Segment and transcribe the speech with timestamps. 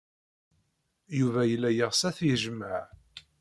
[1.19, 2.81] Yuba yella yeɣs ad t-yejmeɛ.